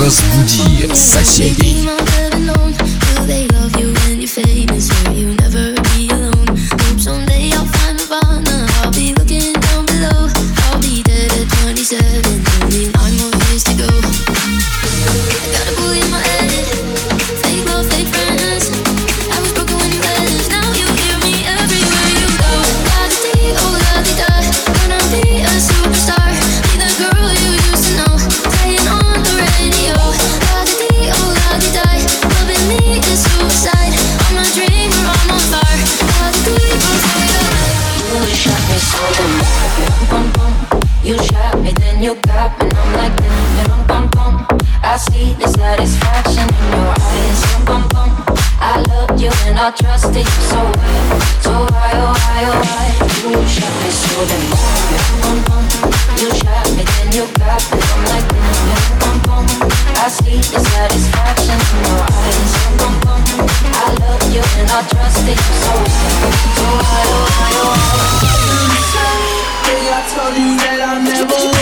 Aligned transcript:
Разбуди 0.00 0.94
соседей. 0.94 2.11
I 49.64 49.70
trust 49.70 50.12
so. 50.26 50.58
So 51.38 51.52
why, 51.70 51.94
oh 51.94 52.10
why, 52.10 52.50
oh 52.50 52.66
why? 52.66 52.98
You 53.22 53.30
shot 53.46 53.70
me 53.78 53.90
so 53.94 54.26
damn 54.26 54.50
well. 54.50 54.82
You 56.18 56.34
shot 56.34 56.66
me, 56.74 56.82
then 56.82 57.14
you 57.14 57.30
got 57.38 57.62
me. 57.70 57.78
I 60.02 60.10
see 60.10 60.42
the 60.50 60.58
satisfaction 60.58 61.54
in 61.54 61.78
your 61.86 62.02
eyes. 62.10 62.52
I 63.70 63.94
love 64.02 64.26
you 64.34 64.42
and 64.42 64.66
I 64.66 64.82
so. 65.30 65.74
So 66.58 66.66
why, 66.82 67.06
oh 67.06 67.22
why, 67.30 67.54
oh 67.62 67.70
why? 67.70 68.22
I 69.94 70.02
told 70.10 70.34
you 70.34 70.58
that 70.58 70.80
I 70.82 70.98
never 71.06 71.61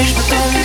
простишь 0.00 0.14
потом 0.14 0.59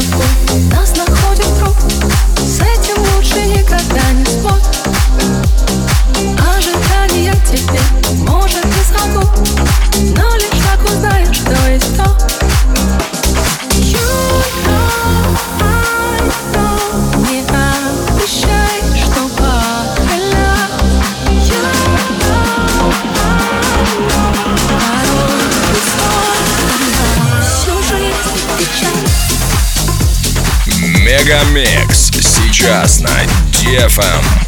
собой 0.00 0.24
Нас 0.70 0.99
DFM. 33.70 34.40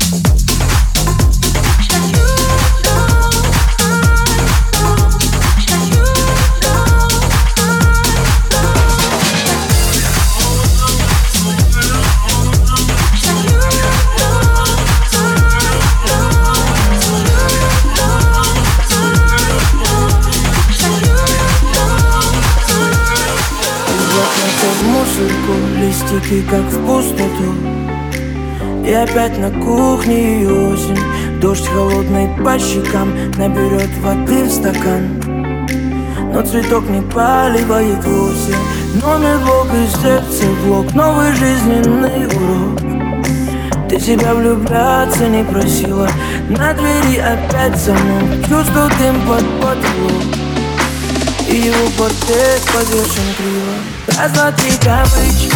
Листики 25.78 26.42
как 26.48 26.64
в 26.64 26.86
пустоту 26.86 27.21
опять 29.12 29.38
на 29.38 29.50
кухне 29.50 30.42
и 30.42 30.46
осень. 30.46 30.98
Дождь 31.40 31.68
холодный 31.68 32.28
по 32.42 32.58
щекам 32.58 33.12
Наберет 33.36 33.90
воды 34.00 34.44
в 34.44 34.50
стакан. 34.50 35.20
Но 36.32 36.42
цветок 36.42 36.88
не 36.88 37.02
поливает 37.02 38.02
вовсе. 38.04 38.54
Номер 39.02 39.38
блок 39.44 39.68
из 39.74 39.92
сердца 40.00 40.44
блок. 40.64 40.94
Новый 40.94 41.32
жизненный 41.34 42.26
урок. 42.26 42.80
Ты 43.90 44.00
себя 44.00 44.34
влюбляться 44.34 45.28
не 45.28 45.44
просила. 45.44 46.08
На 46.48 46.72
двери 46.72 47.18
опять 47.18 47.76
замок. 47.76 48.48
Чувствую 48.48 48.88
дым 48.98 49.20
под 49.26 49.44
потолок 49.60 50.41
и 51.52 51.66
его 51.66 51.90
портрет 51.98 52.62
повешен 52.72 53.34
криво. 53.36 53.92
Раз, 54.18 54.32
два, 54.32 54.50
три 54.52 54.72
кавычки 54.78 55.52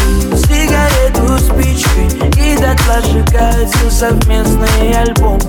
Сигарету 0.47 1.39
спичкой 1.39 2.07
И 2.37 2.57
дотла 2.57 3.01
сжигаются 3.03 3.91
совместные 3.91 4.99
альбомы 4.99 5.41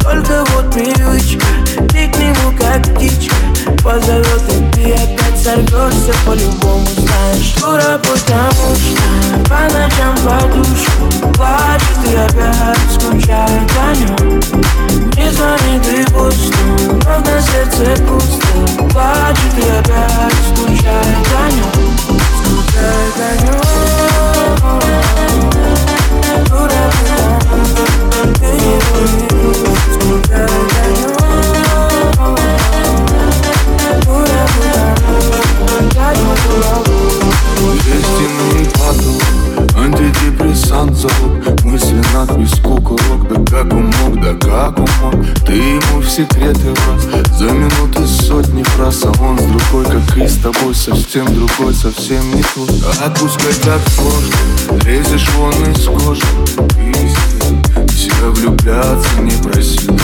Только 0.00 0.44
вот 0.52 0.72
привычка 0.72 1.46
Ты 1.88 2.08
к 2.08 2.16
нему 2.18 2.56
как 2.58 2.82
птичка 2.94 3.34
Позовет 3.82 4.42
и 4.48 4.72
ты 4.72 4.92
опять 4.92 5.38
сорвешься 5.42 6.12
по-любому 6.24 6.86
Знаешь, 6.96 7.54
дура, 7.60 7.98
потому 7.98 8.74
что 8.76 9.48
По 9.48 9.60
ночам 9.72 10.16
подушку 10.24 11.32
Плачет 11.34 12.10
и 12.10 12.16
опять 12.16 12.78
скучает 12.94 13.70
о 13.80 13.94
нем 13.94 14.40
Не 15.16 15.30
звонит 15.30 15.86
и 15.86 16.04
пусто 16.12 16.58
Вновь 16.88 17.26
на 17.26 17.40
сердце 17.40 18.02
пусто 18.04 18.88
Плачет 18.90 19.54
и 19.58 19.68
опять 19.68 20.34
скучает 20.54 21.26
о 21.36 21.50
нем 21.50 22.15
и 50.66 50.72
тобой, 50.72 50.74
совсем 50.74 51.26
другой, 51.26 51.74
совсем 51.74 52.34
не 52.34 52.42
твой 52.42 52.68
Отпускай 53.04 53.52
так 53.64 53.80
сложно, 53.90 54.82
лезешь 54.84 55.28
вон 55.36 55.52
из 55.52 55.84
кожи 55.84 56.22
Истина, 56.78 57.88
себя 57.88 58.30
влюбляться 58.30 59.20
не 59.20 59.30
просил. 59.42 59.98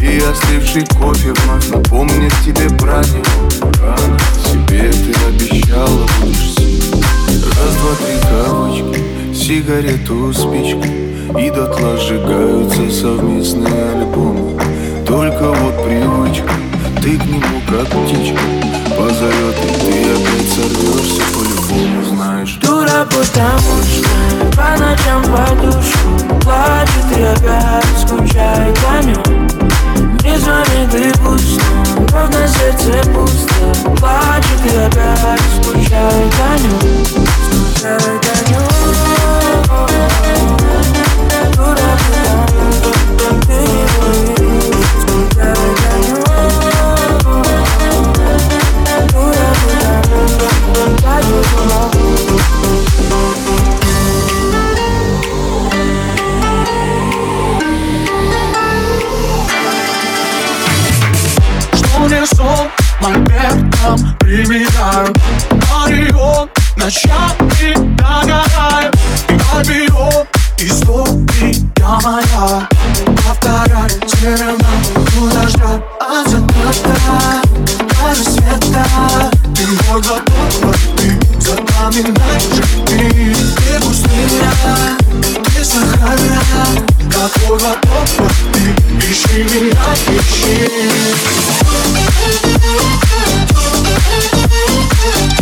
И 0.00 0.18
остывший 0.18 0.84
кофе 0.98 1.32
вновь 1.32 1.68
напомнит 1.68 2.32
тебе 2.44 2.68
про 2.76 3.02
него. 3.04 3.48
Рано 3.80 4.18
себе 4.44 4.92
ты 4.92 5.14
обещала, 5.26 6.06
будешь 6.20 6.54
сильной. 6.54 7.02
Раз, 7.30 7.74
два, 7.76 7.94
три 8.04 8.18
кавычки, 8.22 9.34
сигарету, 9.34 10.32
спичку 10.32 11.38
И 11.38 11.50
дотла 11.50 11.96
сжигаются 11.96 12.90
совместные 12.90 13.92
альбомы. 13.92 14.60
Только 15.06 15.52
вот 15.52 15.84
привычка, 15.84 16.52
ты 17.02 17.18
к 17.18 17.24
нему 17.24 17.60
как 17.68 17.88
птичка 17.88 18.83
Позовет 18.96 19.56
и 19.56 19.68
ты 19.80 20.12
опять 20.12 20.48
сорвешься 20.52 21.22
по-любому, 21.34 22.04
знаешь. 22.04 22.58
Дура, 22.62 23.04
потому 23.06 23.82
что 23.82 24.08
по 24.56 24.68
ночам 24.78 25.22
подушку 25.24 26.08
Плачет 26.40 27.18
и 27.18 27.22
опять 27.22 27.98
скучает 28.00 28.78
о 28.88 29.02
нем 29.02 29.48
Не 30.22 30.38
звонит 30.38 30.94
и 30.94 31.12
пусто, 31.18 31.64
на 32.12 32.46
сердце 32.46 33.02
пусто. 33.10 33.64
Плачет 33.96 34.62
и 34.72 34.76
опять 34.76 35.40
скучает 35.60 36.34
о 36.40 36.58
нем 36.60 37.04
Скучает 37.50 38.24
о 38.24 38.50
нем 38.50 38.64
ты 80.96 81.06
Запоминаешь 81.40 82.60
ты 82.86 82.98
Ты 83.56 83.80
пустыня, 83.80 84.52
ты 85.44 85.64
сахара 85.64 86.66
Какой 87.10 87.58
вокруг 87.58 88.32
ты 88.52 88.64
Ищи 89.10 89.42
меня, 89.44 89.84
ищи 90.08 90.54
Thank 95.06 95.32
you. 95.32 95.33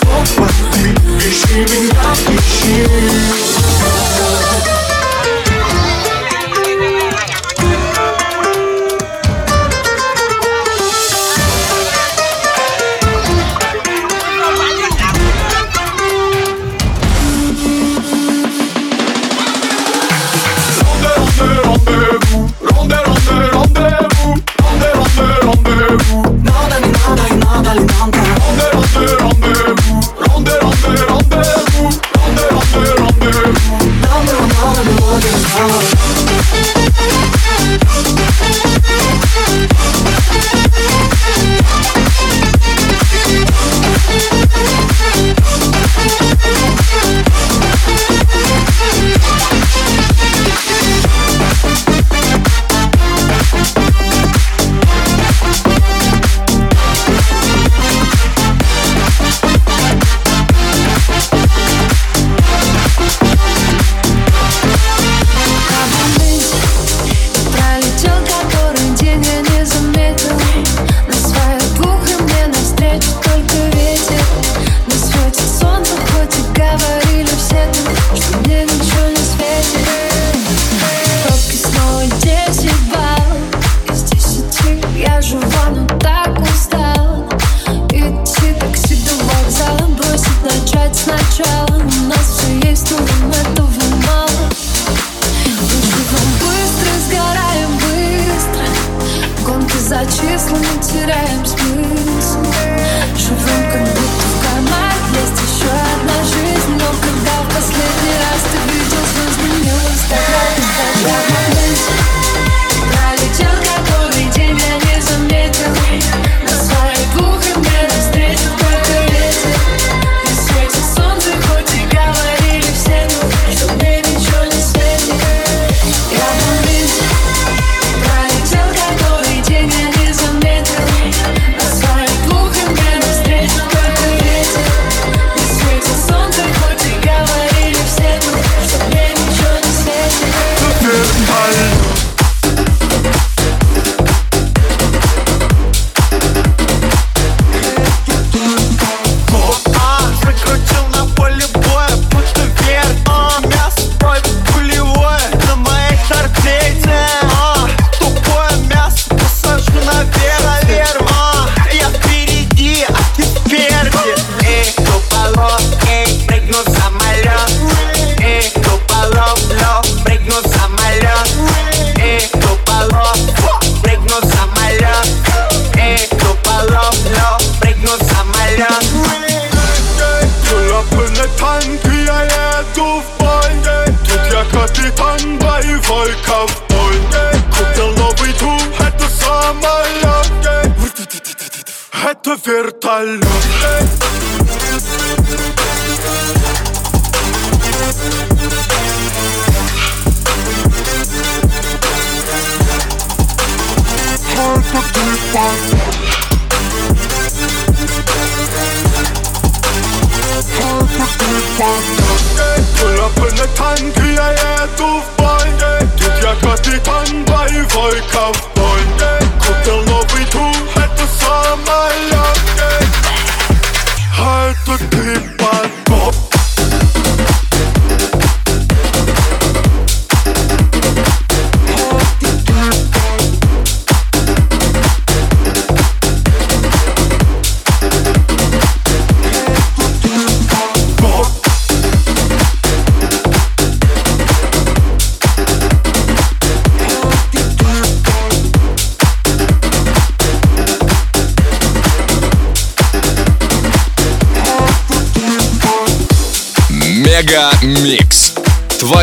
Снова 0.00 0.48
ты, 0.72 1.28
ищи 1.28 1.60
меня, 1.60 2.14
ищи 2.28 3.51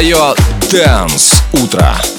Радио 0.10 0.34
Дэнс. 0.72 1.34
Утро. 1.54 2.18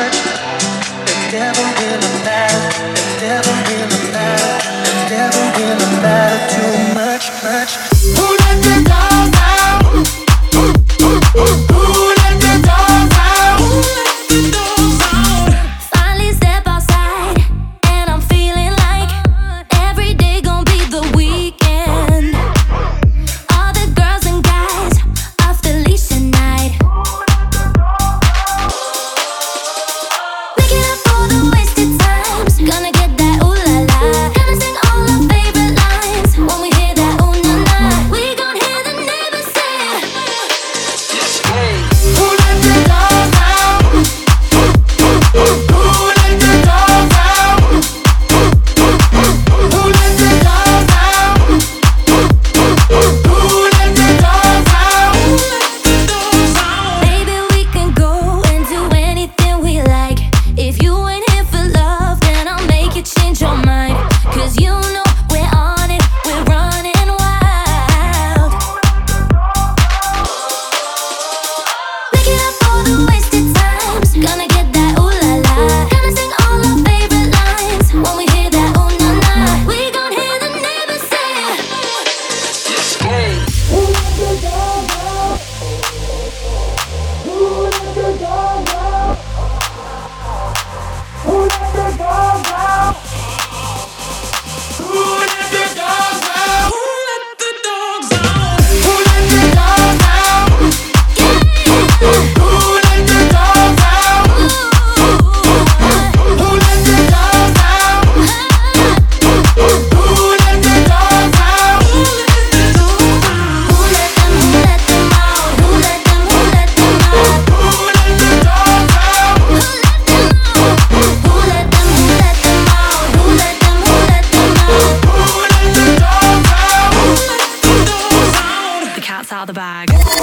much. 7.43 7.75
Who 8.17 8.37
let 8.37 8.63
the 8.63 9.00